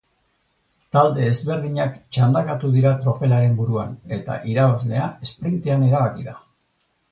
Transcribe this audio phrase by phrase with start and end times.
[0.95, 6.39] Talde ezberdinak txandakatu dira tropelaren buruan, eta irabazlea esprintean erabaki da.